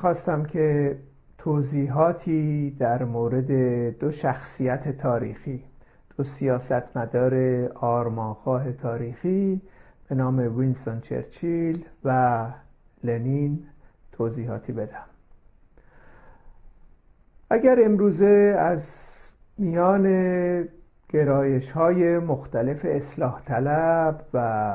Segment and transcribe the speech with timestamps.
[0.00, 0.96] می‌خواستم که
[1.38, 3.50] توضیحاتی در مورد
[3.98, 5.64] دو شخصیت تاریخی
[6.16, 7.34] دو سیاستمدار
[7.74, 9.60] آرمانخواه تاریخی
[10.08, 12.46] به نام وینستون چرچیل و
[13.04, 13.66] لنین
[14.12, 15.04] توضیحاتی بدم.
[17.50, 19.06] اگر امروزه از
[19.58, 20.04] میان
[21.08, 24.72] گرایش های مختلف اصلاح طلب و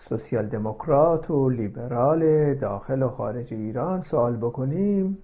[0.00, 5.18] سوسیال دموکرات و لیبرال داخل و خارج ایران سوال بکنیم.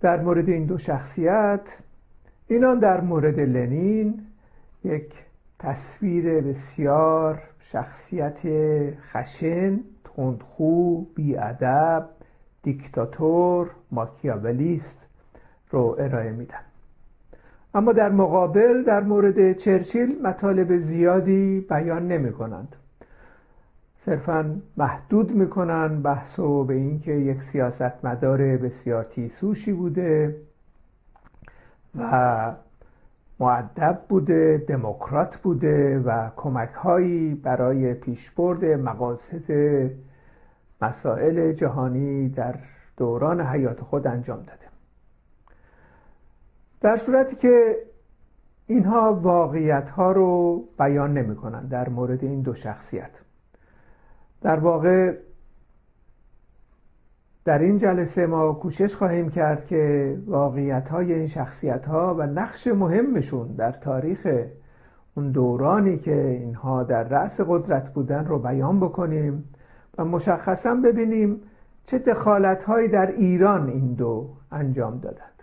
[0.00, 1.78] در مورد این دو شخصیت
[2.48, 4.26] اینان در مورد لنین
[4.84, 5.14] یک
[5.58, 8.40] تصویر بسیار شخصیت
[9.12, 12.08] خشن تندخو بیادب
[12.62, 15.06] دیکتاتور ماکیاولیست
[15.70, 16.64] رو ارائه میدن.
[17.74, 22.76] اما در مقابل در مورد چرچیل مطالب زیادی بیان نمی کنند
[24.06, 30.36] صرفا محدود می‌کنن بحث و به اینکه یک سیاستمدار بسیار تیسوشی بوده
[31.94, 32.52] و
[33.40, 39.50] معدب بوده دموکرات بوده و کمک هایی برای پیشبرد مقاصد
[40.82, 42.54] مسائل جهانی در
[42.96, 44.66] دوران حیات خود انجام داده.
[46.80, 47.76] در صورتی که
[48.66, 53.25] اینها واقعیت ها رو بیان نمی کنند در مورد این دو شخصیت.
[54.42, 55.14] در واقع
[57.44, 62.66] در این جلسه ما کوشش خواهیم کرد که واقعیت های این شخصیت ها و نقش
[62.66, 64.28] مهمشون در تاریخ
[65.16, 69.44] اون دورانی که اینها در رأس قدرت بودن رو بیان بکنیم
[69.98, 71.40] و مشخصا ببینیم
[71.86, 75.42] چه دخالت هایی در ایران این دو انجام دادند.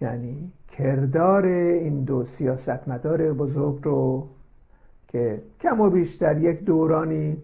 [0.00, 4.28] یعنی کردار این دو سیاستمدار بزرگ رو
[5.08, 7.42] که کم و بیش در یک دورانی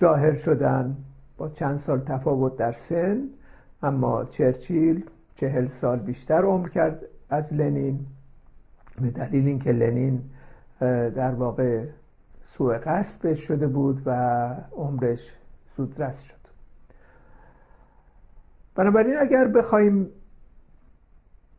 [0.00, 0.96] ظاهر شدن
[1.36, 3.22] با چند سال تفاوت در سن
[3.82, 8.06] اما چرچیل چهل سال بیشتر عمر کرد از لنین.
[9.00, 10.22] به دلیل اینکه لنین
[11.10, 11.84] در واقع
[12.44, 14.10] سوء قصد بهش شده بود و
[14.72, 15.34] عمرش
[15.76, 16.34] زودرس شد.
[18.74, 20.08] بنابراین اگر بخوایم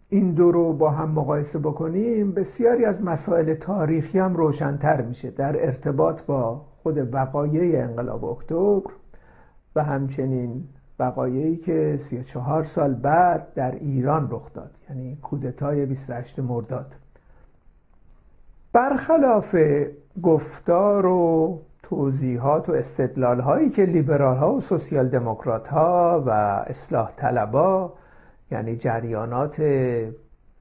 [0.10, 5.66] این دو رو با هم مقایسه بکنیم بسیاری از مسائل تاریخی هم روشنتر میشه در
[5.66, 8.92] ارتباط با خود وقایع انقلاب اکتبر
[9.76, 10.64] و همچنین
[11.00, 16.96] وقایعی که 34 سال بعد در ایران رخ داد یعنی کودتای 28 مرداد.
[18.74, 19.56] برخلاف
[20.24, 26.30] گفتار و توضیحات و استدلال هایی که لیبرال ها و سوسیال دموکرات ها و
[26.68, 27.94] اصلاح طلبا
[28.52, 29.62] یعنی جریانات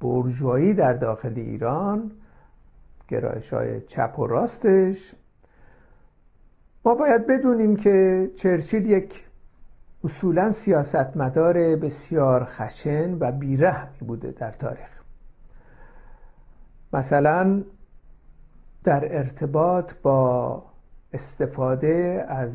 [0.00, 2.10] برجوایی در داخل ایران
[3.08, 5.14] گرایش های چپ و راستش.
[6.84, 9.24] ما باید بدونیم که چرچیل یک
[10.04, 14.88] اصولا سیاستمدار بسیار خشن و بیرحمی بوده در تاریخ.
[16.92, 17.62] مثلا
[18.84, 20.62] در ارتباط با
[21.12, 22.50] استفاده از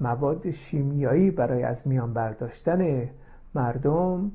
[0.00, 3.10] مواد شیمیایی برای از میان برداشتن
[3.54, 4.32] مردم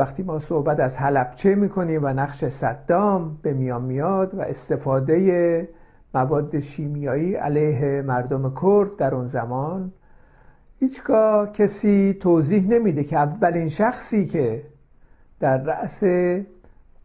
[0.00, 5.68] وقتی ما صحبت از حلبچه می‌کنیم و نقش صدام به میان میاد و استفاده
[6.14, 9.92] مواد شیمیایی علیه مردم کرد در اون زمان
[10.78, 14.62] هیچگاه کسی توضیح نمیده که اولین شخصی که
[15.40, 16.02] در رأس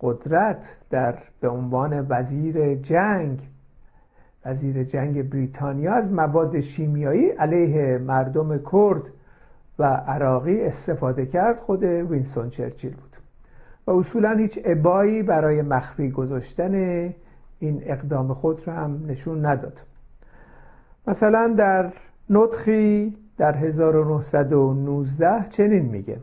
[0.02, 3.40] قدرت در به عنوان وزیر جنگ
[4.46, 9.02] وزیر جنگ بریتانیا از مواد شیمیایی علیه مردم کرد
[9.80, 13.16] و عراقی استفاده کرد خود وینستون چرچیل بود.
[13.88, 16.74] و اصولا هیچ ابایی برای مخفی گذاشتن
[17.60, 19.82] این اقدام خود را هم نشون نداد.
[21.08, 21.92] مثلا در
[22.30, 26.18] نطخی در 1919 چنین میگه.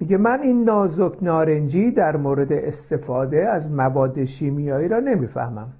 [0.00, 5.72] میگه من این نازک نارنجی در مورد استفاده از مواد شیمیایی را نمی‌فهمم.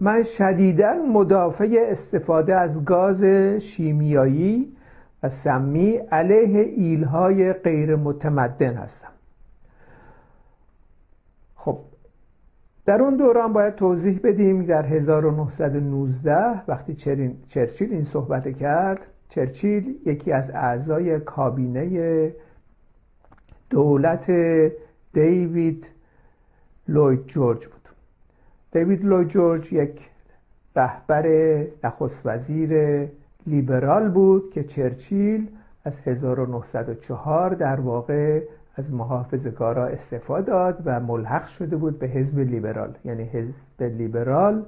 [0.00, 3.24] من شدیدا مدافع استفاده از گاز
[3.58, 4.76] شیمیایی
[5.22, 9.08] و سمی علیه ایلهای غیر متمدن هستم.
[11.54, 11.78] خب
[12.86, 16.94] در اون دوران باید توضیح بدیم در 1919 وقتی
[17.48, 22.32] چرچیل این صحبت کرد چرچیل یکی از اعضای کابینه
[23.70, 24.30] دولت
[25.12, 25.88] دیوید
[26.88, 27.88] لوید جورج بود.
[28.72, 30.10] دیوید لوید جورج یک
[30.76, 31.26] رهبر
[31.84, 32.72] نخست وزیر
[33.46, 35.48] لیبرال بود که چرچیل
[35.84, 38.42] از 1904 در واقع
[38.76, 42.94] از محافظه‌کارا استفاده داد و ملحق شده بود به حزب لیبرال.
[43.04, 44.64] یعنی حزب لیبرال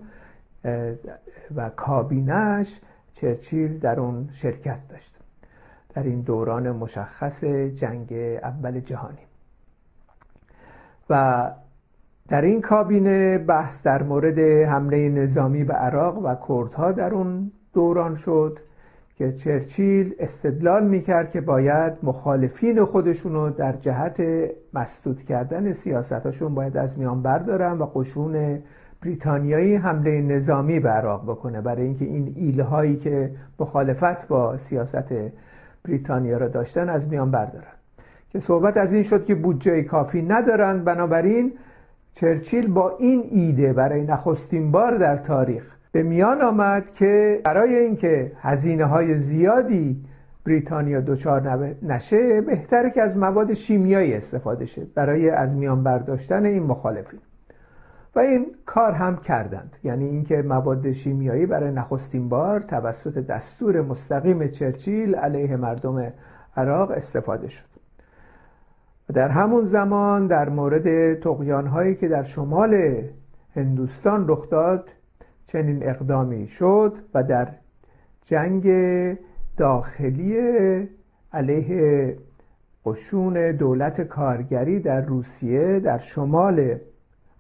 [1.55, 2.81] و کابینش
[3.15, 5.19] چرچیل در اون شرکت داشت.
[5.95, 8.13] در این دوران مشخص جنگ
[8.43, 9.19] اول جهانی.
[11.11, 11.51] و
[12.29, 14.39] در این کابینه بحث در مورد
[14.69, 18.59] حمله نظامی به عراق و کردها در اون دوران شد
[19.17, 24.23] که چرچیل استدلال می‌کرد که باید مخالفین خودشونو در جهت
[24.75, 28.63] مسدود کردن سیاستاشون باید از میان بردارن و قشون
[29.03, 31.61] بریتانیایی حمله نظامی به عراق بکنه.
[31.61, 35.13] برای اینکه این ایله هایی که مخالفت با سیاست
[35.85, 37.75] بریتانیا را داشتن از میان بردارن.
[38.31, 40.85] که صحبت از این شد که بودجه کافی ندارن.
[40.85, 41.53] بنابراین
[42.15, 48.33] چرچیل با این ایده برای نخستین بار در تاریخ به میان آمد که برای اینکه
[48.41, 50.05] هزینه های زیادی
[50.47, 56.63] بریتانیا دچار نشه بهتره که از مواد شیمیایی استفاده شه برای از میان برداشتن این
[56.63, 57.21] مخالفین.
[58.15, 59.77] و این کار هم کردند.
[59.85, 66.13] یعنی اینکه مواد شیمیایی برای نخستین بار توسط دستور مستقیم چرچیل علیه مردم
[66.57, 67.65] عراق استفاده شد.
[69.11, 73.03] و در همون زمان در مورد تقیان هایی که در شمال
[73.57, 74.91] هندوستان رخ داد
[75.47, 77.49] چنین اقدامی شد و در
[78.25, 78.67] جنگ
[79.57, 80.39] داخلی
[81.33, 82.17] علیه
[82.87, 86.79] قشون دولت کارگری در روسیه در شمال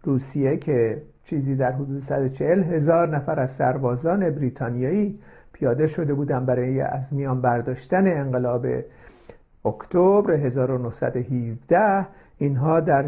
[0.02, 5.18] روسیه که چیزی در حدود 140 هزار نفر از سربازان بریتانیایی
[5.52, 8.66] پیاده شده بودند برای از میان برداشتن انقلاب
[9.64, 12.06] اکتبر 1917
[12.38, 13.04] اینها در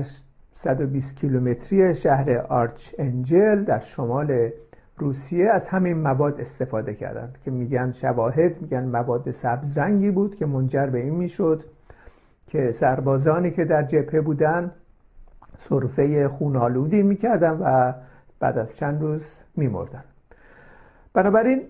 [0.53, 4.51] 120 کیلومتری شهر آرچ انجل در شمال
[4.99, 10.47] روسیه از همین مواد استفاده کردند که میگن شواهد میگن مواد سبز رنگی بود که
[10.47, 11.65] منجر به این می‌شد
[12.47, 14.71] که سربازانی که در جبهه بودن
[15.59, 17.93] صرفه خونالودی می‌کردن و
[18.41, 20.05] بعد از چند روز میمردن.
[21.13, 21.63] بنابراین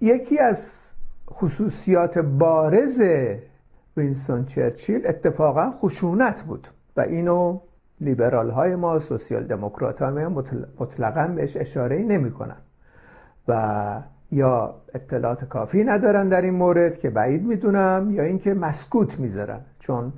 [0.00, 0.90] یکی از
[1.30, 3.02] خصوصیات بارز
[3.96, 7.60] وینستون چرچیل اتفاقا خشونت بود و اینو
[8.00, 10.44] لیبرال های ما سوسیال دموکرات های ما
[10.78, 12.56] مطلقا بهش اشاره نمی کنن
[13.48, 14.02] و
[14.32, 19.60] یا اطلاعات کافی ندارن در این مورد که بعید می‌دونم یا اینکه مسکوت می‌ذارن.
[19.78, 20.12] چون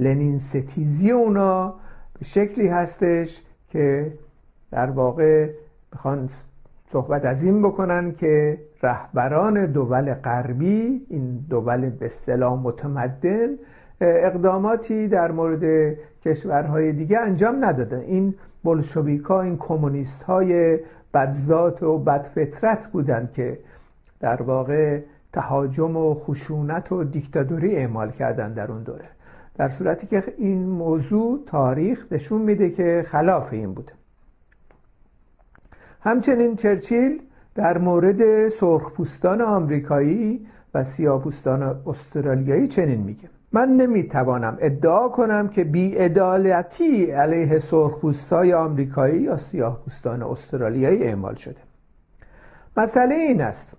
[0.00, 1.74] لنین ستیزی اونا
[2.18, 4.12] به شکلی هستش که
[4.70, 5.50] در واقع
[5.92, 6.28] می‌خوان
[6.92, 13.48] صحبت از این بکنن که رهبران دول غربی این دول به اصطلاح متمدن
[14.02, 15.94] اقداماتی در مورد
[16.24, 18.34] کشورهای دیگه انجام ندادن این
[18.64, 20.78] بلشویکا این کمونیست های
[21.14, 23.58] بدذات و بدفطرت بودند که
[24.20, 25.00] در واقع
[25.32, 29.08] تهاجم و خشونت و دیکتاتوری اعمال کردن در اون دوره.
[29.54, 33.92] در صورتی که این موضوع تاریخ نشون میده که خلاف این بوده
[36.00, 37.22] همچنین چرچیل
[37.54, 43.28] در مورد سرخپوستان آمریکایی و سیاهپوستان استرالیایی چنین میگه.
[43.52, 51.60] من نمی‌توانم ادعا کنم که بیعدالتی علیه سرخپوستای آمریکایی یا سیاهپوستان استرالیایی اعمال شده.
[52.76, 53.74] مسئله این است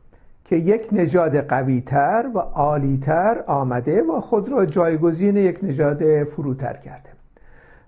[0.46, 7.10] که یک نژاد قویتر و عالیتر آمده و خود را جایگزین یک نژاد فروتر کرده.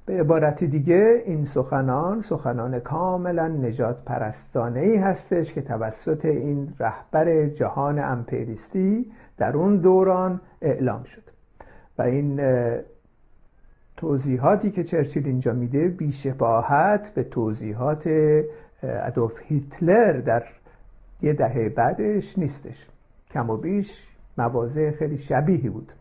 [0.05, 7.45] به عبارت دیگه این سخنان سخنان کاملا نجات پرستانه ای هستش که توسط این رهبر
[7.45, 11.24] جهان امپریستی در اون دوران اعلام شد.
[11.97, 12.41] و این
[13.97, 18.09] توضیحاتی که چرچیل اینجا میده بیشباهت به توضیحات
[18.83, 20.43] ادولف هیتلر در
[21.21, 22.89] یه دهه بعدش نیستش.
[23.31, 25.91] کم و بیش موازه خیلی شبیهی بود.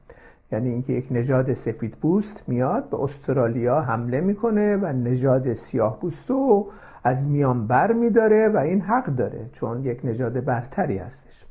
[0.53, 6.31] یعنی اینکه یک نژاد سفید پوست میاد به استرالیا حمله می‌کنه و نژاد سیاه پوست
[6.31, 6.67] رو
[7.05, 11.44] از میان بر میداره و این حق داره چون یک نژاد برتری هستش.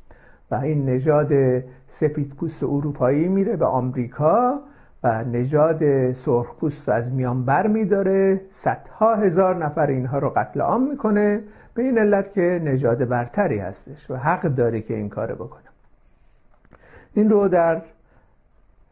[0.50, 1.32] و این نژاد
[1.86, 4.60] سفید پوست اروپایی میره به آمریکا
[5.02, 8.40] و نژاد سرخ پوست از میان بر میداره.
[8.50, 11.42] صدها هزار نفر اینها رو قتل عام می‌کنه.
[11.74, 15.62] به این علت که نژاد برتری هستش و حق داره که این کار بکنه.
[17.14, 17.82] این رو در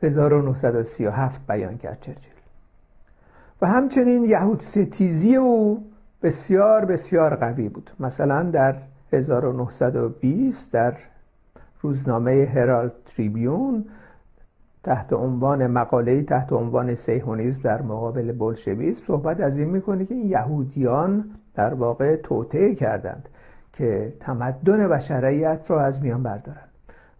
[0.03, 2.33] 1937 بیان کرد چرچیل.
[3.63, 5.85] و همچنین یهود ستیزی او
[6.23, 7.91] بسیار بسیار قوی بود.
[8.01, 8.75] مثلا در
[9.13, 10.95] 1920 در
[11.83, 13.85] روزنامه هرالد تریبیون
[14.83, 20.29] تحت عنوان مقاله تحت عنوان سیهونیزم در مقابل بولشویسم صحبت از این می‌کنه که این
[20.29, 21.25] یهودیان
[21.55, 23.29] در واقع توطعه کردند
[23.73, 26.69] که تمدن بشریت را از میان بردارند.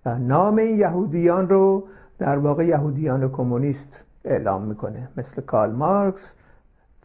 [0.07, 1.85] و نام این یهودیان رو
[2.19, 5.09] در واقع یهودیان کمونیست اعلام می‌کنه.
[5.17, 6.33] مثل کارل مارکس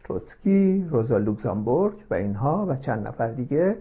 [0.04, 3.76] تروتسکی روزا لوکزامبورگ و اینها و چند نفر دیگه.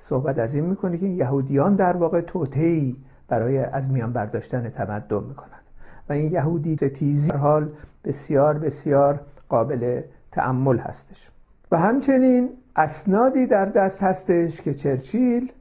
[0.00, 2.96] صحبت از این می‌کنه که یهودیان در واقع توطئه‌ای
[3.28, 5.62] برای از میان برداشتن تمدن می‌کنند
[6.08, 7.68] و این یهودی ستیزی حال
[8.04, 10.02] بسیار بسیار قابل
[10.32, 11.30] تعمل هستش.
[11.70, 15.52] و همچنین اسنادی در دست هستش که چرچیل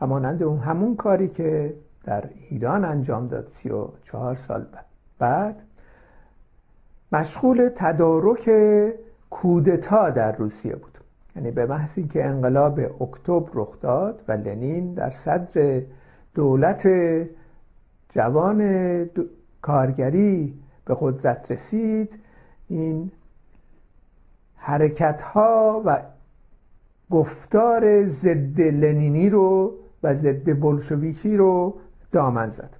[0.00, 4.66] همانند اون همون کاری که در ایران انجام داد سی و چهار سال
[5.18, 5.62] بعد
[7.12, 8.50] مشغول تدارک
[9.30, 10.89] کودتا در روسیه بود.
[11.36, 15.82] یعنی به محض که انقلاب اکتبر رخ داد و لنین در صدر
[16.34, 16.88] دولت
[18.08, 19.10] جوان
[19.62, 22.18] کارگری به قدرت رسید
[22.68, 23.10] این
[24.56, 26.02] حرکت ها و
[27.10, 31.74] گفتار ضد لنینی رو و ضد بلشویکی رو
[32.12, 32.76] دامن زد.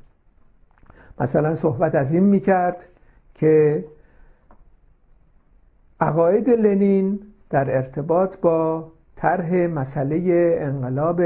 [1.20, 2.86] مثلا صحبت از این می‌کرد
[3.34, 3.84] که
[6.00, 11.22] عقاید لنین در ارتباط با طرح مسئله انقلاب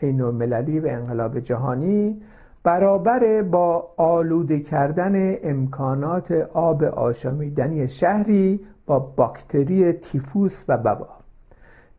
[0.00, 2.22] بین المللی و انقلاب جهانی
[2.62, 11.08] برابر با آلوده کردن امکانات آب آشامیدنی شهری با باکتری تیفوس و ببا.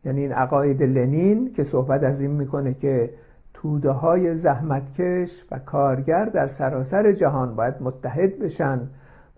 [0.04, 3.10] یعنی این عقاید لنین که صحبت از این می‌کنه که
[3.54, 8.80] توده های زحمتکش و کارگر در سراسر جهان باید متحد بشن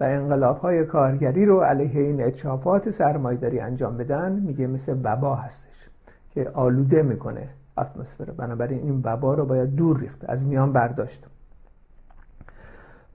[0.01, 5.89] و انقلاب های کارگری رو علیه این اچافات سرمایداری انجام بدن میگه مثل وبا هستش
[6.35, 8.25] که آلوده می‌کنه اتمسفر.
[8.25, 11.27] بنابراین این وبا رو باید دور ریخت از میان برداشت.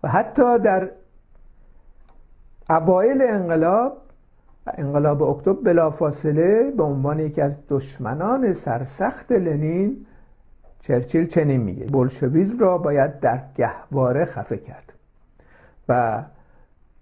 [0.04, 0.90] و حتی در
[2.70, 3.98] اوایل انقلاب
[4.68, 10.06] انقلاب اکتبر بلافاصله به عنوان یکی از دشمنان سرسخت لنین
[10.82, 14.94] چرچیل چنین میگه بولشویزم را باید در گهواره خفه کرد.
[15.90, 16.24] و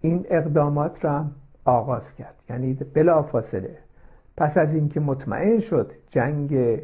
[0.01, 1.25] این اقدامات را
[1.65, 2.35] آغاز کرد.
[2.49, 3.77] یعنی بلافاصله.
[4.37, 6.81] پس از اینکه مطمئن شد جنگ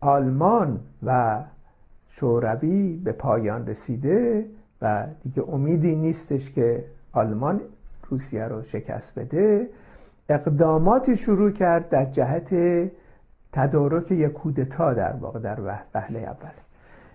[0.00, 1.42] آلمان و
[2.08, 4.46] شوروی به پایان رسیده
[4.82, 7.60] و دیگه امیدی نیستش که آلمان
[8.08, 9.68] روسیه رو شکست بده
[10.28, 12.54] اقداماتی شروع کرد در جهت
[13.52, 15.60] تدارک یک کودتا در واقع در
[15.94, 16.50] وهله اول.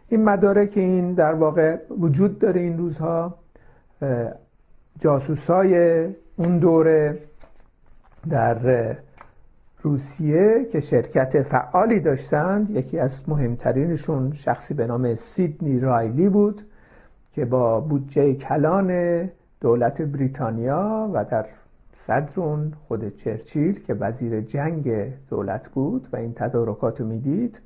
[0.09, 3.35] این مدارک این در واقع وجود داره این روزها.
[4.99, 6.03] جاسوسای
[6.35, 7.19] اون دوره
[8.29, 8.57] در
[9.81, 12.69] روسیه که شرکت فعالی داشتند.
[12.69, 16.61] یکی از مهمترینشون شخصی به نام سیدنی رایلی بود
[17.31, 19.29] که با بودجه کلان
[19.61, 21.45] دولت بریتانیا و در
[21.95, 27.61] صدر اون خود چرچیل که وزیر جنگ دولت بود و این تدارکات رو می‌دید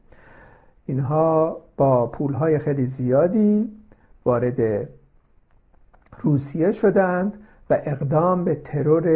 [0.86, 3.72] اینها با پولهای خیلی زیادی
[4.26, 4.90] وارد
[6.22, 7.38] روسیه شدند
[7.70, 9.08] و اقدام به ترور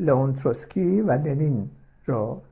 [0.00, 1.70] لئون تروسکی و لنین
[2.06, 2.42] را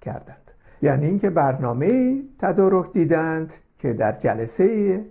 [0.00, 0.50] کردند.
[0.82, 5.04] یعنی اینکه برنامه تدارک دیدند که در جلسه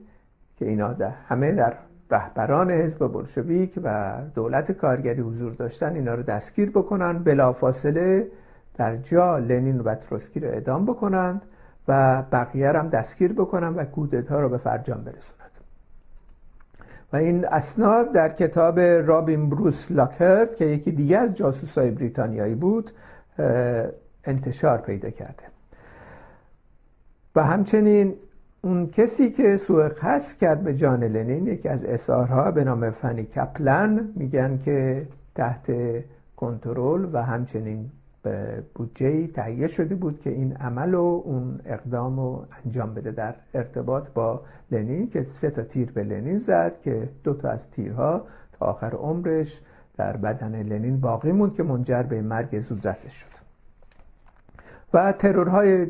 [0.55, 1.73] که اینا در همه در
[2.11, 8.27] رهبران حزب بلشویک و دولت کارگری حضور داشتن اینا رو دستگیر بکنن بلافاصله
[8.75, 11.41] در جا لنین و تروسکی رو اعدام بکنند
[11.87, 15.42] و بقیه هم دستگیر بکنن و کودتا رو به فرجام برسونند
[17.13, 22.91] و این اسناد در کتاب رابین بروس لاکرت که یکی دیگه از جاسوسای بریتانیایی بود
[24.23, 25.43] انتشار پیدا کرده.
[27.35, 28.13] و همچنین
[28.61, 33.23] اون کسی که سوء قصد کرد به جان لنین یکی از اصارها به نام فنی
[33.23, 35.71] کپلن میگن که تحت
[36.35, 37.91] کنترل و همچنین
[38.75, 43.11] بودجه تهیه شده بود که این عمل و اون اقدام رو انجام بده.
[43.11, 47.71] در ارتباط با لنین که سه تا تیر به لنین زد که دو تا از
[47.71, 49.61] تیرها تا آخر عمرش
[49.97, 53.43] در بدن لنین باقی موند که منجر به مرگ زودرسش شد.
[54.93, 55.87] و ترورهای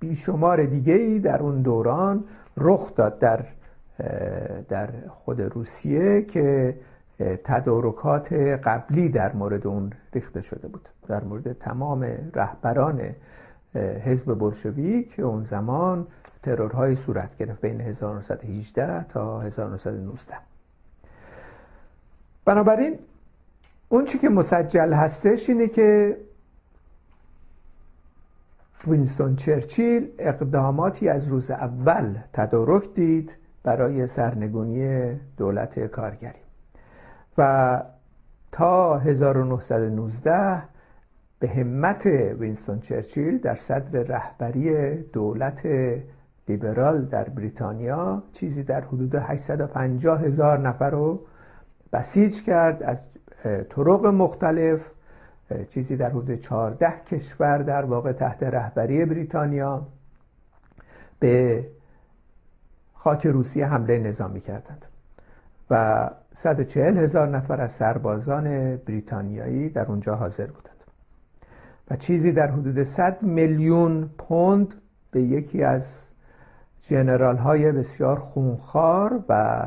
[0.00, 2.24] بیشمار دیگه ای در اون دوران
[2.56, 3.44] رخ داد در
[4.68, 6.76] در خود روسیه که
[7.44, 8.32] تدارکات
[8.64, 10.88] قبلی در مورد اون ریخته شده بود.
[11.08, 12.02] در مورد تمام
[12.34, 13.14] رهبران
[13.74, 16.06] حزب بلشویک اون زمان
[16.42, 20.34] ترورهای صورت گرفت بین 1918 تا 1919
[22.44, 22.98] بنابراین
[23.88, 26.16] اون چی که مسجل هستش اینه که
[28.86, 36.38] وینستون چرچیل اقداماتی از روز اول تدارک دید برای سرنگونی دولت کارگری
[37.38, 37.82] و
[38.52, 40.62] تا 1919
[41.42, 42.06] به همت
[42.38, 45.66] وینستون چرچیل در صدر رهبری دولت
[46.48, 51.20] لیبرال در بریتانیا چیزی در حدود 850 هزار نفر رو
[51.92, 53.06] بسیج کرد از
[53.44, 54.80] طرق مختلف
[55.70, 59.86] چیزی در حدود 14 کشور در واقع تحت رهبری بریتانیا
[61.18, 61.64] به
[62.94, 64.86] خاک روسیه حمله نظامی کردند.
[65.70, 70.81] و 140 هزار نفر از سربازان بریتانیایی در اونجا حاضر بودند.
[71.90, 74.74] و چیزی در حدود 100 میلیون پوند
[75.10, 76.08] به یکی از
[76.82, 79.64] جنرال های بسیار خونخوار و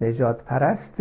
[0.00, 1.00] نجات پرست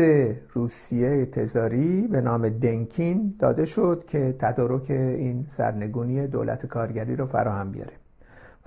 [0.53, 7.71] روسیه تزاری به نام دنکین داده شد که تدارک این سرنگونی دولت کارگری رو فراهم
[7.71, 7.93] بیاره.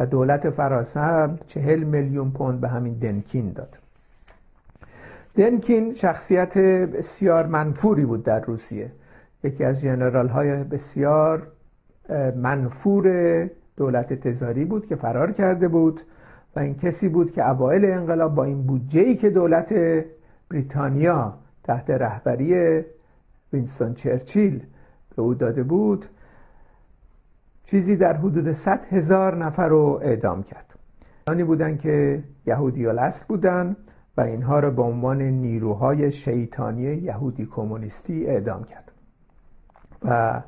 [0.01, 3.79] و دولت فرانسه هم چهل میلیون پوند به همین دنکین داد.
[5.37, 8.93] دنکین شخصیت بسیار منفوری بود در روسیه.
[9.45, 11.47] یکی از جنرال های بسیار
[12.37, 16.01] منفور دولت تزاری بود که فرار کرده بود
[16.57, 19.75] و این کسی بود که اوایل انقلاب با این بودجه که دولت
[20.51, 22.83] بریتانیا تحت رهبری
[23.53, 24.67] وینستون چرچیل
[25.17, 26.07] به او داده بود
[27.67, 30.75] چیزی در حدود 100 هزار نفر رو اعدام کرد.
[31.27, 33.77] آنی بودن که یهودی الاصل بودن
[34.17, 38.93] و اینها را به عنوان نیروهای شیطانی یهودی کمونیستی اعدام کرد.
[40.03, 40.43] و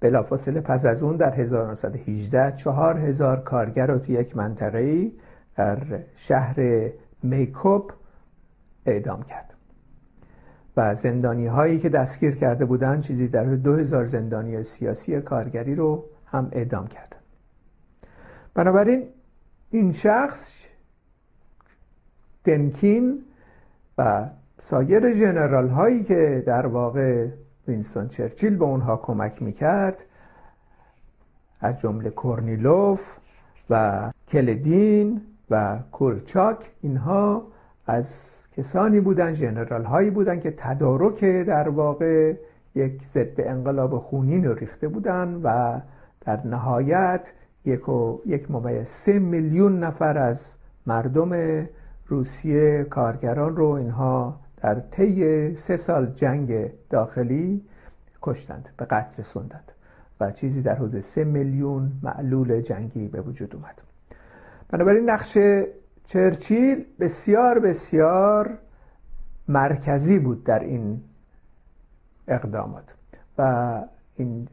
[0.00, 5.10] بلافاصله پس از اون در 1918 چهار هزار کارگر رو تو یک منطقه
[5.56, 5.78] در
[6.16, 6.56] شهر
[7.22, 7.92] میکوب
[8.86, 9.54] اعدام کرد.
[10.76, 16.04] و زندانی هایی که دستگیر کرده بودند چیزی در دو هزار زندانی سیاسی کارگری رو
[16.26, 17.18] هم اعدام کردن.
[18.54, 19.08] بنابراین
[19.70, 20.66] این شخص
[22.44, 23.24] دنکین
[23.98, 27.28] و سایر جنرال هایی که در واقع
[27.70, 30.04] وینستون چرچیل به اونها کمک می‌کرد.
[31.60, 33.16] از جمله کورنیلوف
[33.70, 37.42] و کلدین و کولچاک اینها
[37.86, 42.34] از کسانی بودن جنرال هایی بودن که تدارک در واقع
[42.74, 45.80] یک ضد انقلاب خونین رو ریخته بودن و
[46.20, 47.32] در نهایت
[47.64, 50.54] یک, و یک ممیز سه میلیون نفر از
[50.86, 51.62] مردم
[52.06, 57.62] روسیه کارگران رو اینها در طی سه سال جنگ داخلی
[58.22, 59.72] کشتند به قتل رسوندند
[60.20, 63.80] و چیزی در حدود سه میلیون معلول جنگی به وجود اومد.
[64.68, 65.38] بنابراین نقش
[66.04, 68.58] چرچیل بسیار بسیار
[69.48, 71.00] مرکزی بود در این
[72.28, 72.94] اقدامات
[73.38, 73.82] و
[74.16, 74.48] این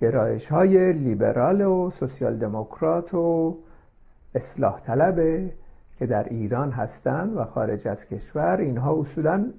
[0.00, 3.58] گرایش های لیبرال و سوسیال دموکرات و
[4.34, 5.52] اصلاح طلبه
[5.98, 9.52] که در ایران هستند و خارج از کشور اینها اصولا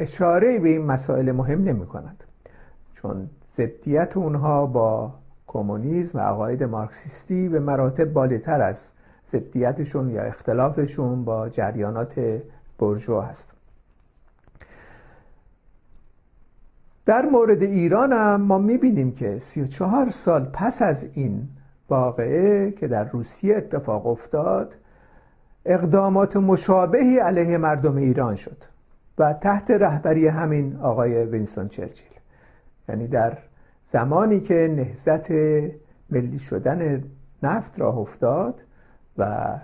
[0.00, 2.24] اشاره به این مسائل مهم نمی کنند
[3.02, 5.14] چون ضدیت اونها با
[5.46, 8.88] کمونیسم و عقاید مارکسیستی به مراتب بالاتر از
[9.30, 12.40] ضدیتشون یا اختلافشون با جریانات
[12.78, 13.54] برجو هست.
[17.04, 21.48] در مورد ایران هم ما می‌بینیم که 34 سال پس از این
[21.88, 24.74] واقعه که در روسیه اتفاق افتاد
[25.64, 28.56] اقدامات مشابهی علیه مردم ایران شد
[29.18, 32.21] و تحت رهبری همین آقای وینستون چرچیل.
[32.92, 33.38] یعنی در
[33.88, 35.30] زمانی که نهزت
[36.10, 37.04] ملی شدن
[37.42, 38.62] نفت راه افتاد
[39.18, 39.54] و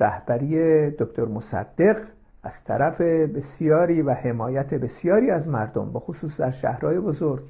[0.00, 2.08] رهبری دکتر مصدق
[2.42, 7.42] از طرف بسیاری و حمایت بسیاری از مردم به خصوص در شهرهای بزرگ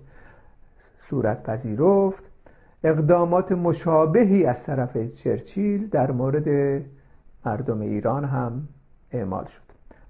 [1.01, 2.25] صورت پذیرفت
[2.85, 6.83] اقدامات مشابهی از طرف چرچیل در مورد
[7.47, 8.69] مردم ایران هم
[9.13, 9.63] اعمال شد.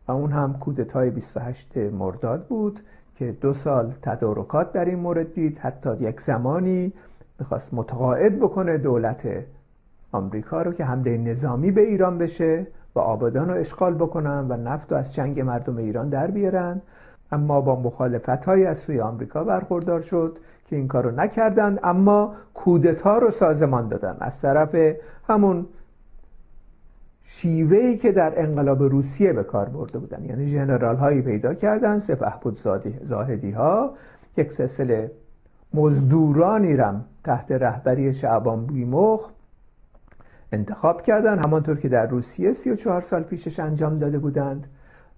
[0.09, 2.81] و اون هم کودتای 28 مرداد بود
[3.19, 6.93] که دو سال تدارکات در این مورد دید حتی یک زمانی
[7.39, 9.29] می‌خواست متقاعد بکنه دولت
[10.13, 14.93] آمریکا رو که حمله نظامی به ایران بشه و آبادان رو اشغال بکنن و نفت
[14.93, 16.83] رو از چنگ مردم ایران در بیارن.
[17.33, 22.35] اما با مخالفت های از سوی آمریکا برخوردار شد که این کار رو نکردند اما
[22.55, 24.17] کودتا رو سازمان دادن.
[24.21, 24.77] از طرف
[25.29, 25.67] همون
[27.31, 30.25] شیوهی که در انقلاب روسیه به کار برده بودن.
[30.25, 32.59] یعنی جنرال هایی پیدا کردن سپه بود
[33.03, 33.95] زاهدی ها
[34.37, 35.11] یک سلسله
[35.75, 39.31] مزدورانی رم تحت رهبری شعبان بویمخ
[40.53, 41.39] انتخاب کردن.
[41.39, 44.67] همانطور که در روسیه 34 سال پیشش انجام داده بودند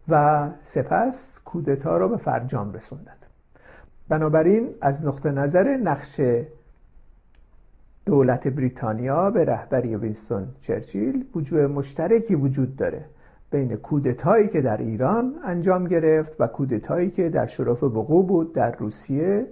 [0.08, 3.26] و سپس کودتا را به فرجام رسوندند.
[4.08, 6.20] بنابراین از نقطه نظر نقش
[8.10, 13.04] دولت بریتانیا به رهبری وینستون چرچیل وجود مشترکی وجود داره.
[13.50, 18.76] بین کودتایی که در ایران انجام گرفت و کودتایی که در شرف وقوع بود در
[18.76, 19.46] روسیه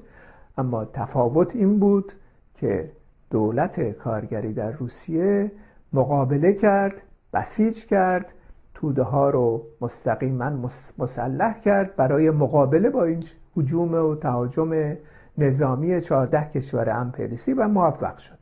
[0.58, 2.12] اما تفاوت این بود
[2.54, 2.90] که
[3.30, 5.52] دولت کارگری در روسیه
[5.92, 8.34] مقابله کرد بسیج کرد
[8.74, 10.50] توده ها رو مستقیما
[10.98, 13.24] مسلح کرد برای مقابله با این
[13.56, 14.96] حجوم و تهاجم
[15.38, 18.37] نظامی 14 کشور امپریسی و موفق شد.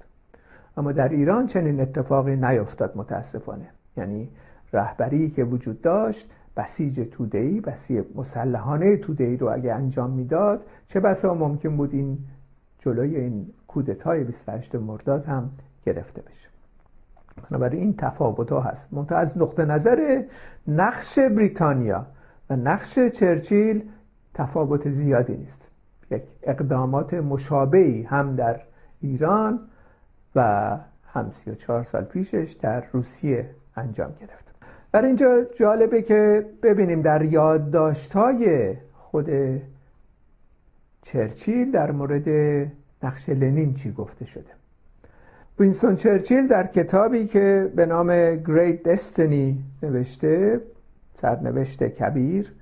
[0.76, 3.68] اما در ایران چنین اتفاقی نیفتاد متاسفانه.
[3.96, 4.28] یعنی
[4.72, 11.34] رهبری که وجود داشت بسیج تودهی بسیج مسلحانه تودهی رو اگه انجام می‌داد چه بسا
[11.34, 12.18] ممکن بود این
[12.78, 15.50] جلوی این کودتای 28 مرداد هم
[15.86, 16.48] گرفته بشه.
[17.50, 18.88] بنابراین این تفاوت ها هست.
[18.92, 20.22] منتها از نقطه نظر
[20.68, 22.06] نقش بریتانیا
[22.50, 23.82] و نقش چرچیل
[24.34, 25.68] تفاوت زیادی نیست.
[26.10, 28.60] یک اقدامات مشابهی هم در
[29.00, 29.60] ایران
[30.36, 30.70] و
[31.12, 34.44] هم 34 سال پیشش در روسیه انجام گرفت.
[34.92, 39.30] در اینجا جالبه که ببینیم در یادداشت‌های خود
[41.02, 42.28] چرچیل در مورد
[43.02, 44.50] نقش لنین چی گفته شده.
[45.58, 50.60] وینستون چرچیل در کتابی که به نام Great Destiny نوشته
[51.14, 52.52] سرنوشت کبیر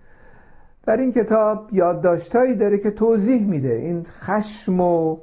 [0.87, 5.17] در این کتاب یادداشتهایی داره که توضیح میده این خشم و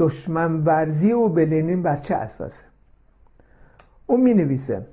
[0.00, 2.64] دشمن ورزی و به لنین بر چه اساسه؟
[4.06, 4.86] اون می نویسه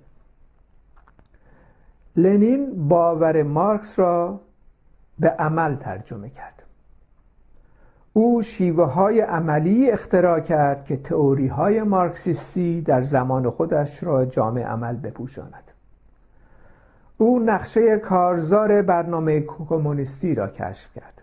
[2.16, 4.40] لنین باور مارکس را
[5.20, 6.64] به عمل ترجمه کرد.
[8.14, 14.64] او شیوه های عملی اختراع کرد که تئوری های مارکسیستی در زمان خودش را جامع
[14.64, 15.72] عمل بپوشاند.
[17.18, 21.22] او نقشه کارزار برنامه کمونیستی را کشف کرد.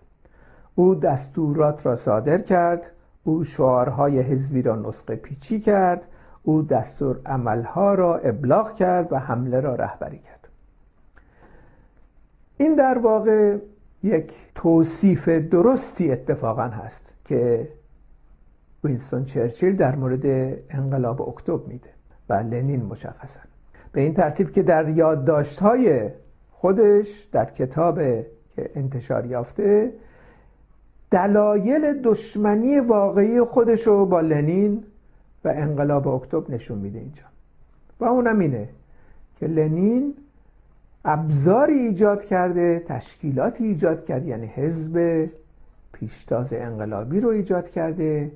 [0.75, 2.91] او دستورات را صادر کرد
[3.27, 6.07] او شعارهای حزبی را نسخه پیچی کرد
[6.43, 10.47] او دستور عملها را ابلاغ کرد و حمله را رهبری کرد.
[12.57, 13.57] این در واقع
[14.03, 17.67] یک توصیف درستی اتفاقا هست که
[18.83, 20.25] وینستون چرچیل در مورد
[20.69, 21.89] انقلاب اکتبر میده
[22.29, 23.39] و لنین مشخصا.
[23.91, 26.09] به این ترتیب که در یادداشت‌های
[26.51, 27.95] خودش در کتاب
[28.55, 29.93] که انتشار یافته
[31.15, 34.83] دلایل دشمنی واقعی خودش رو با لنین
[35.45, 37.23] و انقلاب اکتبر نشون میده اینجا.
[37.99, 38.69] و اونم اینه
[39.39, 40.13] که لنین
[41.05, 45.25] ابزاری ایجاد کرده تشکیلاتی ایجاد کرده یعنی حزب
[45.93, 48.31] پیشتاز انقلابی رو ایجاد کرده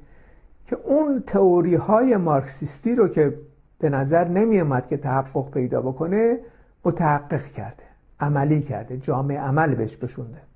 [0.68, 3.34] که اون تئوری های مارکسیستی رو که
[3.80, 6.40] به نظر نمی اومد که تحقق پیدا بکنه
[6.86, 7.84] متحقق کرده
[8.20, 10.49] عملی کرده جامعه عمل بهش بشونده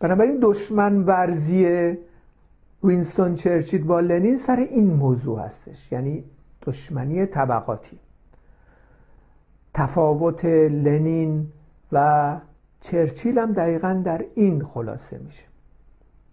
[0.00, 1.96] بنابراین دشمن ورزی
[2.84, 5.92] وینستون چرچیل با لنین سر این موضوع هستش.
[5.92, 6.24] یعنی
[6.62, 7.98] دشمنی طبقاتی.
[9.74, 11.46] تفاوت لنین
[11.92, 12.36] و
[12.80, 15.44] چرچیل هم دقیقا در این خلاصه میشه.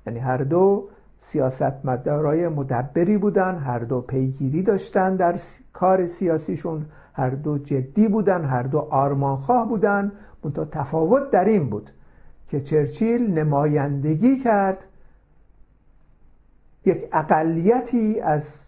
[0.07, 5.39] یعنی هر دو سیاستمدارای مدبری بودن هر دو پیگیری داشتن در
[5.73, 10.11] کار سیاسیشون هر دو جدی بودن هر دو آرمانخواه بودن.
[10.43, 11.91] منتها تفاوت در این بود.
[12.47, 14.85] که چرچیل نمایندگی کرد
[16.85, 18.59] یک اقلیتی از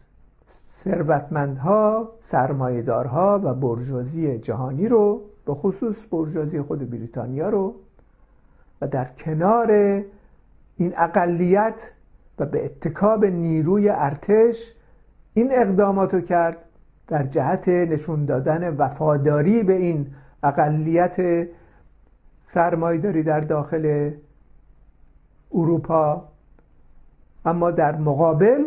[0.72, 7.76] ثروتمندها سرمایهدارها و برجوازی جهانی رو به خصوص برجوازی خود بریتانیا رو
[8.82, 9.72] و در کنار
[10.78, 11.92] این اقلیت
[12.40, 14.76] و به اتکاب نیروی ارتش
[15.34, 16.58] این اقدامات کرد
[17.08, 20.08] در جهت نشون دادن وفاداری به این
[20.44, 21.48] اقلیت
[22.50, 24.12] سرمایداری در داخل
[25.54, 26.28] اروپا.
[27.46, 28.64] اما در مقابل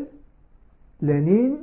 [1.00, 1.58] لنین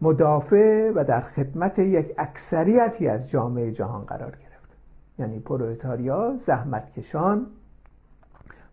[0.00, 4.76] مدافع و در خدمت یک اکثریتی از جامعه جهان قرار گرفت.
[5.18, 7.46] یعنی پرولتاریا زحمتکشان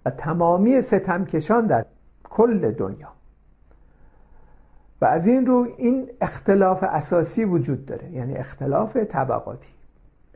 [0.06, 1.86] و تمامی ستمکشان در
[2.24, 3.10] کل دنیا.
[5.02, 8.12] و از این رو این اختلاف اساسی وجود داره.
[8.12, 9.77] یعنی اختلاف طبقاتی.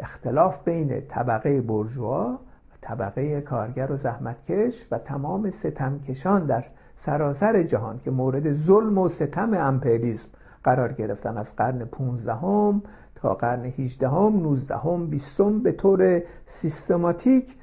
[0.01, 2.37] اختلاف بین طبقه برجوا و
[2.81, 9.53] طبقه کارگر و زحمتکش و تمام ستمکشان در سراسر جهان که مورد ظلم و ستم
[9.53, 10.29] امپریالیسم
[10.63, 12.81] قرار گرفتن از قرن 15 هم
[13.15, 17.55] تا قرن 18 هم 19 هم 20 به طور سیستماتیک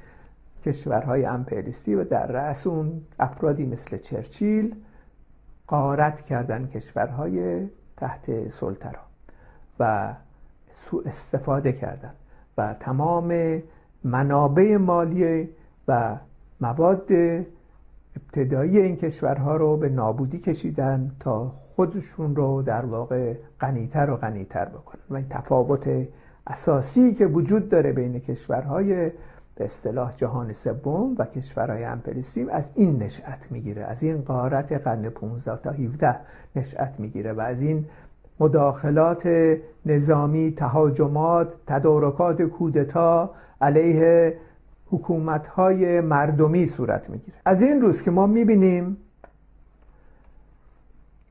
[0.65, 4.75] کشورهای امپریالیستی و در رأس اون افرادی مثل چرچیل
[5.67, 8.99] قارت کردن کشورهای تحت سلطه را
[9.79, 10.13] و
[10.73, 12.13] سوء استفاده کردن.
[12.59, 13.61] و تمام
[14.03, 15.49] منابع مالی
[15.87, 16.15] و
[16.61, 17.11] مواد
[18.15, 24.65] ابتدایی این کشورها رو به نابودی کشیدن تا خودشون رو در واقع غنیتر و غنیتر
[24.65, 25.01] بکنن.
[25.09, 26.07] و این تفاوت
[26.47, 29.11] اساسی که وجود داره بین کشورهای
[29.55, 33.83] به اصطلاح جهان سوم و کشورهای امپریالیستی از این نشأت می‌گیره.
[33.83, 36.15] از این قارت قرن 15 تا 17
[36.55, 37.85] نشأت می‌گیره و از این
[38.39, 39.29] مداخلات
[39.85, 44.37] نظامی تهاجمات تدارکات کودتا علیه
[44.91, 47.37] حکومتهای مردمی صورت می‌گیره.
[47.45, 48.97] از این روز که ما می‌بینیم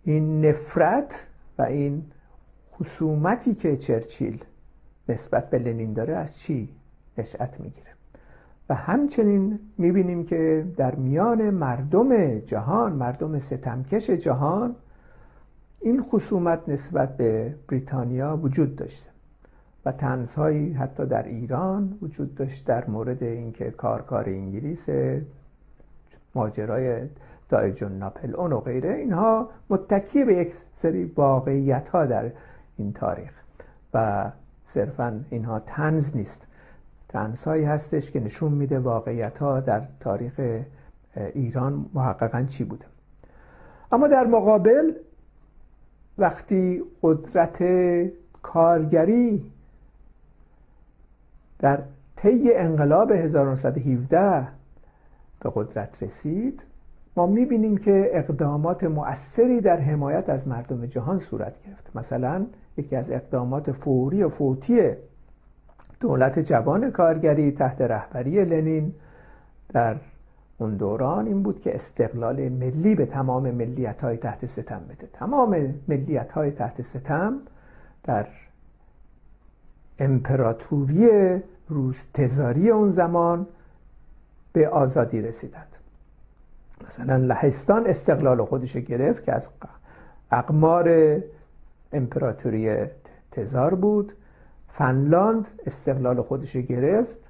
[0.04, 1.26] این نفرت
[1.58, 2.02] و این
[2.74, 4.44] خصومتی که چرچیل
[5.08, 6.68] نسبت به لنین داره از چی
[7.18, 7.88] نشأت می‌گیره؟
[8.68, 14.76] و همچنین می‌بینیم که در میان مردم جهان مردم ستمکش جهان
[15.80, 19.08] این خصومت نسبت به بریتانیا وجود داشته
[19.84, 24.86] و تنزهایی حتی در ایران وجود داشت در مورد اینکه کارکار انگلیس
[26.34, 27.08] ماجرای
[27.48, 32.30] دایجون ناپل اون و غیره اینها متکی به یک سری واقعیت ها در
[32.76, 33.32] این تاریخ
[33.94, 34.30] و
[34.66, 36.46] صرفا اینها تنز نیست.
[37.08, 40.40] تنز هایی هستش که نشون میده واقعیت ها در تاریخ
[41.34, 42.84] ایران محققا چی بوده.
[43.92, 44.92] اما در مقابل
[46.18, 47.64] وقتی قدرت
[48.42, 49.44] کارگری
[51.58, 51.82] در
[52.16, 54.48] طی انقلاب 1917
[55.40, 56.62] به قدرت رسید
[57.16, 61.96] ما می‌بینیم که اقدامات مؤثری در حمایت از مردم جهان صورت گرفت.
[61.96, 64.90] مثلا یکی از اقدامات فوری و فوتی
[66.00, 68.94] دولت جوان کارگری تحت رهبری لنین
[69.68, 69.96] در
[70.58, 75.08] اون دوران این بود که استقلال ملی به تمام ملیت های تحت ستم بده.
[75.12, 77.34] تمام ملیت های تحت ستم
[78.04, 78.26] در
[79.98, 81.08] امپراتوری
[81.68, 83.46] روز تزاری اون زمان
[84.52, 85.76] به آزادی رسیدند.
[86.86, 89.48] مثلا لهستان استقلال خودش گرفت که از
[90.30, 91.18] اقمار
[91.92, 92.86] امپراتوری
[93.30, 94.12] تزار بود.
[94.68, 97.27] فنلاند استقلال خودش گرفت.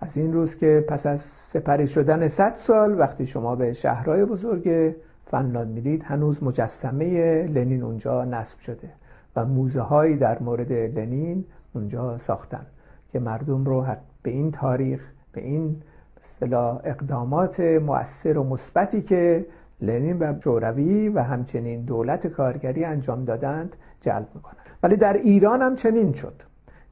[0.00, 4.94] از این روز که پس از سپری شدن 100 سال وقتی شما به شهرهای بزرگ
[5.26, 8.90] فنلاند میرید هنوز مجسمه لنین اونجا نصب شده
[9.36, 12.66] و موزه هایی در مورد لنین اونجا ساختن
[13.12, 13.86] که مردم رو
[14.22, 15.00] به این تاریخ
[15.32, 15.82] به این
[16.24, 19.46] اصطلاح اقدامات مؤثر و مثبتی که
[19.80, 24.56] لنین و جوروی و همچنین دولت کارگری انجام دادند جلب می‌کنند.
[24.82, 26.42] ولی در ایران هم چنین شد.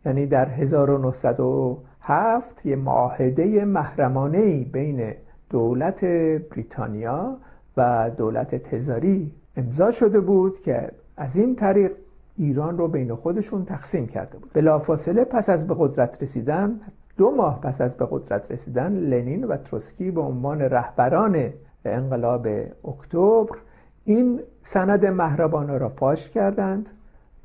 [0.07, 5.15] یعنی در 1907 یه معاهده محرمانه بین
[5.51, 6.05] دولت
[6.51, 7.37] بریتانیا
[7.77, 11.93] و دولت تزاری امضا شده بود که از این طریق
[12.37, 14.51] ایران رو بین خودشون تقسیم کرده بود.
[14.55, 16.81] بلافاصله پس از به قدرت رسیدن
[17.17, 21.53] دو ماه پس از به قدرت رسیدن لنین و تروسکی به عنوان رهبران
[21.85, 22.47] انقلاب
[22.85, 23.57] اکتبر
[24.05, 26.91] این سند مهربانه را فاش کردند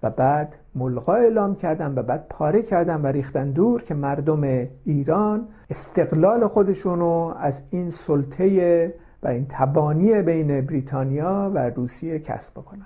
[0.03, 5.47] و بعد ملغا اعلام کردن و بعد پاره کردن و ریختن دور که مردم ایران
[5.69, 12.85] استقلال خودشونو از این سلطه و این تبانی بین بریتانیا و روسیه کسب بکنن.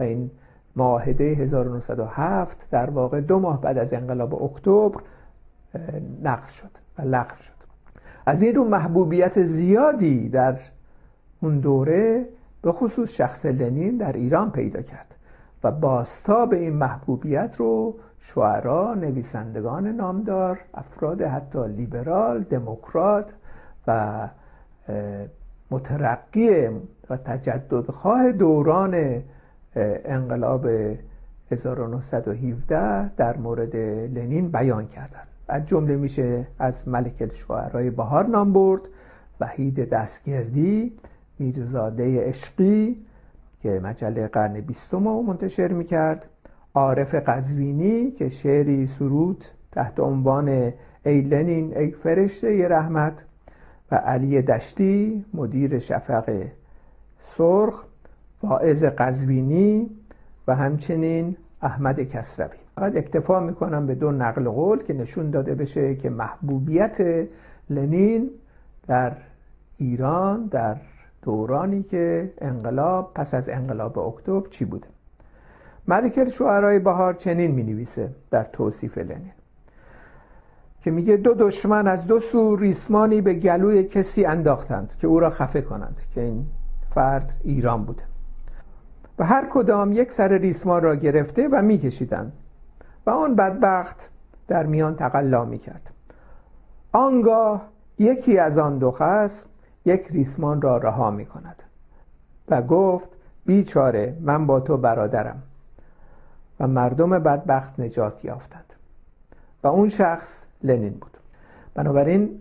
[0.00, 0.30] و این
[0.76, 5.00] معاهده 1907 در واقع دو ماه بعد از انقلاب اکتبر
[6.22, 7.52] نقض شد و لغو شد.
[8.26, 10.60] از این رو محبوبیت زیادی در
[11.40, 12.28] اون دوره
[12.62, 15.13] به خصوص شخص لنین در ایران پیدا کرد.
[15.64, 15.70] و
[16.46, 23.34] به این محبوبیت رو شعرا نویسندگان نامدار افراد حتی لیبرال دموکرات
[23.86, 24.28] و
[25.70, 26.68] مترقی
[27.10, 29.22] و تجددخواه دوران
[30.04, 30.66] انقلاب
[31.50, 33.76] 1917 در مورد
[34.16, 38.82] لنین بیان کردند از جمله میشه از ملک الشعرای بهار نام برد
[39.40, 40.92] وحید دستگردی
[41.38, 43.06] میرزاده عشقی
[43.64, 46.26] که مجله قرن بیستم رو منتشر می‌کرد.
[46.74, 50.72] عارف قزوینی که شعری سرود تحت عنوان
[51.06, 53.24] ای لنین ای فرشته رحمت
[53.90, 56.44] و علی دشتی مدیر شفق
[57.22, 57.84] سرخ
[58.42, 59.90] واعظ قزوینی
[60.48, 62.58] و همچنین احمد کسروی.
[62.74, 67.26] فقط اکتفا می‌کنم به دو نقل قول که نشون داده بشه که محبوبیت
[67.70, 68.30] لنین
[68.86, 69.12] در
[69.78, 70.76] ایران در
[71.24, 74.86] دورانی که انقلاب پس از انقلاب اکتبر چی بوده؟
[75.88, 79.32] ملک شعرهای بهار چنین می نویسه در توصیف لنین
[80.82, 85.30] که میگه دو دشمن از دو سو ریسمانی به گلوی کسی انداختند که او را
[85.30, 86.46] خفه کنند که این
[86.94, 88.02] فرد ایران بوده.
[89.18, 92.32] و هر کدام یک سر ریسمان را گرفته و میکشیدند
[93.06, 94.10] و آن بدبخت
[94.48, 95.90] در میان تقلا می‌کرد.
[96.92, 99.46] آنگاه یکی از آن دو خصم
[99.84, 101.62] یک ریسمان را رها می کند
[102.48, 103.08] و گفت
[103.46, 105.42] بیچاره من با تو برادرم.
[106.60, 108.74] و مردم بدبخت نجات یافتند.
[109.62, 111.16] و اون شخص لنین بود.
[111.74, 112.40] بنابراین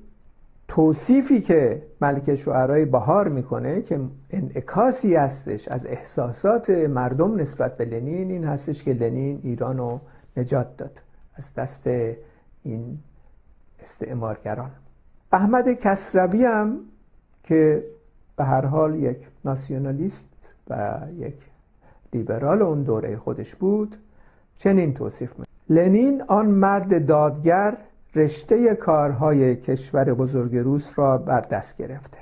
[0.68, 8.32] توصیفی که ملک شعرهای بهار می‌کنه که انعکاسی هستش از احساسات مردم نسبت به لنین
[8.32, 10.00] این هستش که لنین ایران رو
[10.38, 11.02] نجات داد
[11.36, 11.88] از دست
[12.64, 13.00] این
[13.82, 14.72] استعمارگران.
[15.32, 16.80] احمد کسروی هم
[17.44, 17.84] که
[18.36, 20.30] به هر حال یک ناسیونالیست
[20.70, 21.36] و یک
[22.14, 23.96] لیبرال اون دوره خودش بود
[24.58, 27.78] چنین توصیف می لنین آن مرد دادگر
[28.16, 32.18] رشته کارهای کشور بزرگ روس را بر دست گرفته.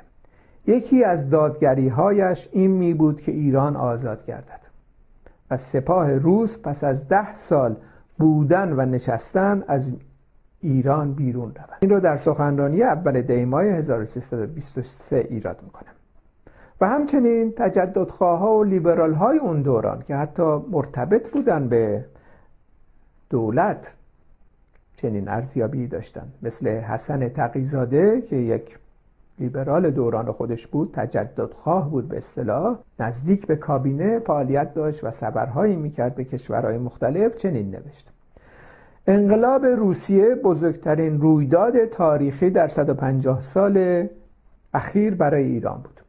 [0.68, 4.62] یکی از دادگری هایش این می بود که ایران آزاد گردد.
[5.52, 7.76] و سپاه روس پس از ده سال
[8.20, 9.92] بودن و نشستن از
[10.62, 11.78] ایران بیرون رود.
[11.80, 15.92] این رو در سخنرانی اول دیمای 1323 ایراد می‌کنم.
[16.82, 22.06] و همچنین تجددخواها و لیبرال های اون دوران که حتی مرتبط بودن به
[23.30, 23.94] دولت
[24.96, 26.28] چنین ارزیابی داشتن.
[26.42, 28.78] مثل حسن تقیزاده که یک
[29.40, 35.76] لیبرال دوران خودش بود تجددخواه بود به اصطلاح نزدیک به کابینه فعالیت داشت و سفرهایی
[35.76, 38.12] می‌کرد به کشورهای مختلف چنین نوشت.
[39.08, 44.08] انقلاب روسیه بزرگترین رویداد تاریخی در 150 سال
[44.74, 46.02] اخیر برای ایران بود.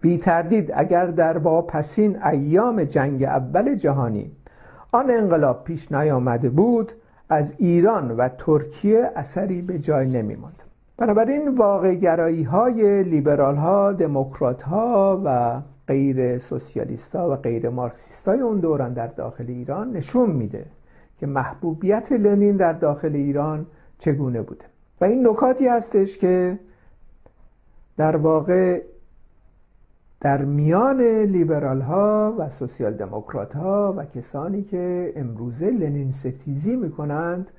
[0.00, 4.30] بی تردید اگر در واپسین ایام جنگ اول جهانی
[4.92, 6.92] آن انقلاب پیش نیامده بود
[7.28, 10.62] از ایران و ترکیه اثری به جای نمی ماند
[10.96, 18.28] بنابراین واقع گرایی های لیبرال ها دموکرات ها و غیر سوسیالیست ها و غیر مارکسیست
[18.28, 20.66] های اون دوران در داخل ایران نشون میده
[21.20, 23.66] که محبوبیت لنین در داخل ایران
[23.98, 24.64] چگونه بوده.
[25.00, 26.58] و این نکاتی هستش که
[27.96, 28.82] در واقع
[30.20, 37.50] در میان لیبرال ها و سوسیال دموکرات ها و کسانی که امروزه لنین ستیزی می‌کنند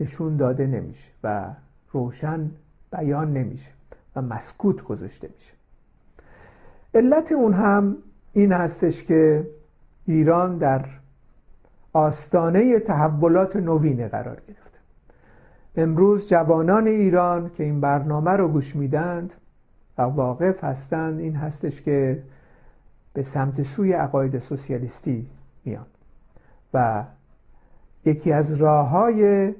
[0.00, 1.50] نشون داده نمیشه و
[1.92, 2.50] روشن
[2.92, 3.70] بیان نمیشه
[4.16, 5.52] و مسکوت گذاشته میشه.
[6.94, 7.96] علت اون هم
[8.32, 9.46] این هستش که
[10.06, 10.84] ایران در
[11.92, 14.78] آستانه تحولات نوینه قرار گرفته
[15.76, 19.34] امروز جوانان ایران که این برنامه رو گوش میدند
[19.98, 22.22] و واقف هستند این هستش که
[23.12, 25.26] به سمت سوی عقاید سوسیالیستی
[25.64, 25.86] میان
[26.74, 27.04] و
[28.04, 29.54] یکی از راه های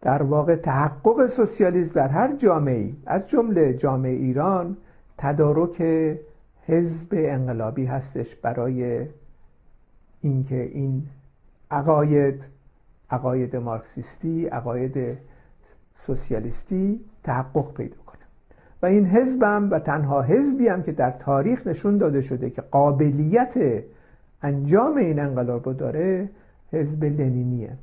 [0.00, 4.76] در واقع تحقق سوسیالیسم در هر جامعه از جمله جامعه ایران
[5.18, 5.82] تدارک
[6.66, 9.06] حزب انقلابی هستش برای
[10.22, 11.02] اینکه این
[11.70, 12.46] عقاید
[13.10, 15.18] عقاید مارکسیستی عقاید
[15.96, 18.20] سوسیالیستی تحقق پیدا کنه.
[18.82, 23.82] و این حزبم و تنها حزبی هم که در تاریخ نشون داده شده که قابلیت
[24.42, 26.30] انجام این انقلاب رو داره
[26.72, 27.76] حزب لنینیه.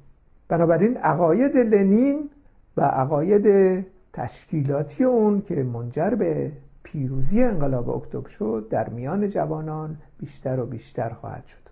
[0.48, 2.30] بنابراین عقاید لنین
[2.78, 6.52] و عقاید تشکیلاتی اون که منجر به
[6.84, 11.70] پیروزی انقلاب اکتبر شد در میان جوانان بیشتر و بیشتر خواهد شد.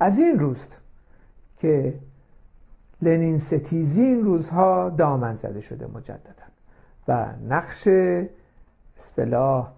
[0.00, 0.85] از این روست
[1.56, 1.94] که
[3.02, 6.46] لنین ستیزی این روزها دامن زده شده مجددا.
[7.08, 7.88] و نقش
[8.98, 9.72] اصطلاح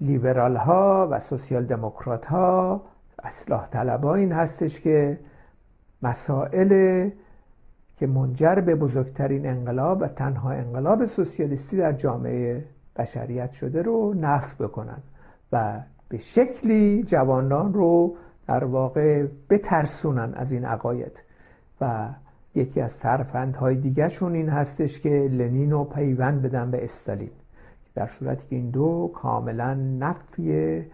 [0.00, 2.82] لیبرال ها و سوسیال دموکرات ها
[3.22, 5.18] اصلاح طلب این هستش که
[6.02, 7.10] مسائل
[7.96, 12.64] که منجر به بزرگترین انقلاب و تنها انقلاب سوسیالیستی در جامعه
[12.96, 14.98] بشریت شده رو نف بکنن
[15.52, 18.16] و به شکلی جوانان رو
[18.48, 21.22] در واقع بترسونن از این عقاید.
[21.80, 22.08] و
[22.54, 27.30] یکی از ترفندهای دیگرشون این هستش که لنین رو پیوند بدن به استالین.
[27.94, 30.84] در صورتی که این دو کاملا نفی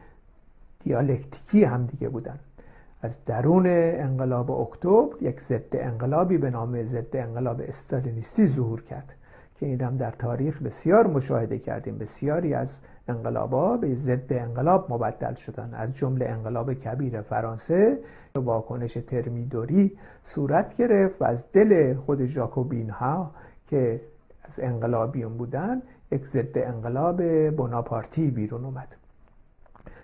[0.84, 2.38] دیالکتیکی هم دیگه بودن.
[3.02, 9.14] از درون انقلاب اکتبر یک ضد انقلابی به نام ضد انقلاب استالینیستی ظهور کرد.
[9.62, 11.98] که این هم در تاریخ بسیار مشاهده کردیم.
[11.98, 15.74] بسیاری از انقلابا به ضد انقلاب مبدل شدن.
[15.74, 17.98] از جمله انقلاب کبیر فرانسه
[18.34, 23.30] واکنش ترمیدوری صورت گرفت و از دل خود ژاکوبین ها
[23.68, 24.00] که
[24.44, 28.96] از انقلابیون بودن یک ضد انقلاب بناپارتی بیرون اومد.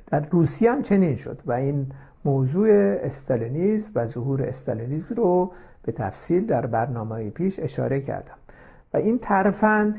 [0.06, 1.86] در روسیه هم چنین شد و این
[2.24, 2.68] موضوع
[3.02, 8.38] استالینیزم و ظهور استالینیزم رو به تفصیل در برنامه پیش اشاره کردم.
[8.94, 9.96] و این ترفند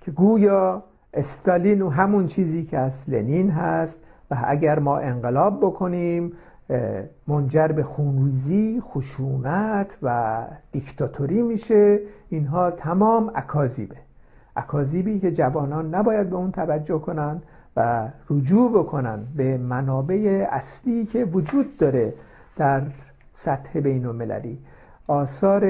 [0.00, 0.82] که گویا
[1.14, 3.98] استالین و همون چیزی که از لنین هست
[4.30, 6.32] و اگر ما انقلاب بکنیم
[7.26, 10.42] منجر به خونریزی خشونت و
[10.72, 13.96] دیکتاتوری میشه اینها تمام اکاذیبه.
[14.56, 17.42] اکاذیبی که جوانان نباید به اون توجه کنند
[17.76, 22.14] و رجوع بکنن به منابع اصلی که وجود داره
[22.56, 22.82] در
[23.34, 24.58] سطح بین المللی
[25.06, 25.64] آثار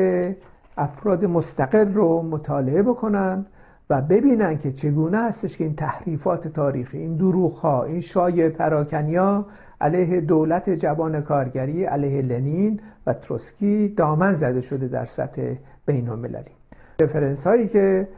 [0.77, 3.47] افراد مستقل رو مطالعه بکنن
[3.91, 9.47] و ببینن که چگونه هستش که این تحریفات تاریخی این دروغ ها این شایع پراکنیا
[9.81, 15.55] علیه دولت جوان کارگری علیه لنین و تروسکی دامن زده شده در سطح
[15.87, 16.55] بین المللی
[17.01, 18.09] رفرنس هایی که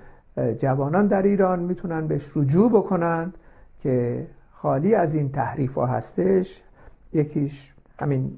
[0.59, 3.35] جوانان در ایران می‌تونن بهش رجوع بکنند
[3.83, 6.63] که خالی از این تحریف ها هستش
[7.13, 8.33] یکیش همین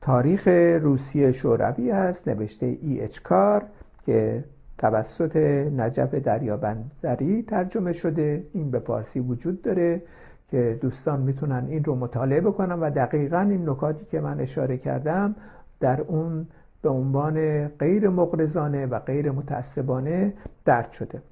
[0.00, 0.48] تاریخ
[0.82, 3.62] روسیه شوروی است نوشته ای اچکار
[4.06, 4.44] که
[4.78, 5.36] توسط
[5.76, 8.44] نجف دریابندری ترجمه شده.
[8.52, 10.02] این به فارسی وجود داره
[10.50, 15.34] که دوستان می‌تونن این رو مطالعه بکنن و دقیقا این نکاتی که من اشاره کردم
[15.80, 16.46] در اون
[16.82, 20.32] به عنوان غیر مقرزانه و غیر متعصبانه
[20.64, 21.22] درد شده.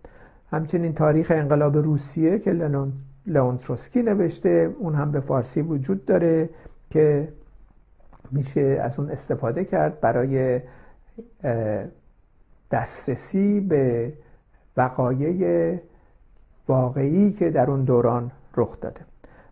[0.51, 2.53] همچنین تاریخ انقلاب روسیه که
[3.27, 6.51] لئون تروسکی نوشته اون هم به فارسی وجود داره
[6.91, 7.29] که
[8.33, 10.61] میشه از اون استفاده کرد برای
[12.71, 14.13] دسترسی به
[14.77, 15.79] وقایع
[16.69, 19.01] واقعی که در اون دوران رخ داده.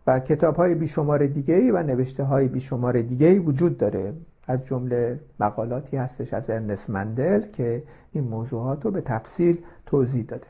[0.06, 4.12] و کتاب های بیشمار دیگه و نوشته های بیشمار دیگه وجود داره.
[4.46, 10.46] از جمله مقالاتی هستش از ارنست مندل که این موضوعات رو به تفصیل توضیح داده.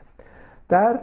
[0.69, 0.99] در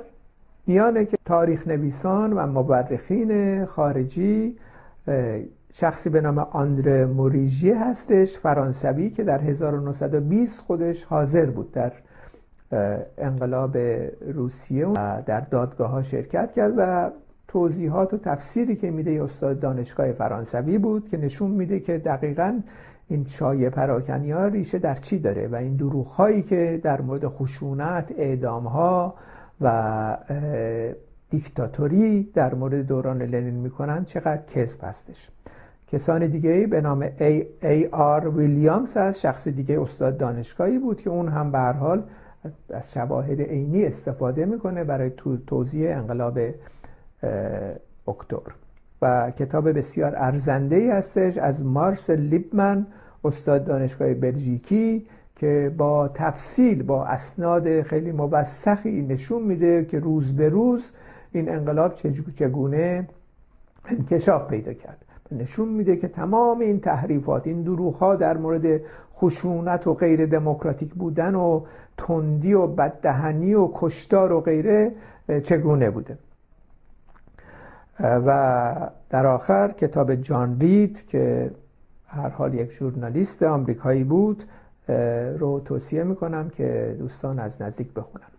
[0.67, 4.57] میانه که تاریخ نویسان و مورخین خارجی
[5.77, 11.93] شخصی به نام آندره موریژی هستش فرانسوی که در 1920 خودش حاضر بود در
[13.19, 13.77] انقلاب
[14.35, 17.11] روسیه و در دادگاه ها شرکت کرد و
[17.49, 22.61] توضیحات و تفسیری که میده استاد دانشگاه فرانسوی بود که نشون میده که دقیقا
[23.09, 27.27] این شایع پراکنی ها ریشه در چی داره و این دروغ هایی که در مورد
[27.27, 29.15] خشونت اعدام ها
[29.61, 30.17] و
[31.31, 35.31] دیکتاتوری در مورد دوران لنین می‌کنن چقدر کذب هستش.
[35.87, 41.01] کسان دیگه ای به نام ای, ای آر ویلیامز از شخص دیگه استاد دانشگاهی بود
[41.01, 42.03] که اون هم به حال
[42.71, 45.11] از شواهد عینی استفاده می‌کنه برای
[45.47, 46.39] توضیح انقلاب
[48.09, 48.53] اکتبر.
[49.03, 52.87] و کتاب بسیار ارزنده ای هستش از مارس لیبمن
[53.25, 55.07] استاد دانشگاه بلژیکی
[55.37, 60.93] که با تفصیل با اسناد خیلی موثقی نشون میده که روز به روز
[61.33, 61.95] این انقلاب
[62.35, 63.09] چگونه
[63.85, 65.14] انکشاف پیدا کرد.
[65.35, 68.81] نشون میده که تمام این تحریفات این دروغ ها در مورد
[69.17, 71.65] خشونت و غیر دموکراتیک بودن و
[71.97, 74.93] تندی و بددهنی و کشتار و غیره
[75.43, 76.19] چگونه بوده؟
[78.01, 81.51] و در آخر کتاب جان رید که
[82.07, 84.45] هر حال یک ژورنالیست آمریکایی بود
[85.39, 88.34] رو توصیه می‌کنم که دوستان از نزدیک بخونن.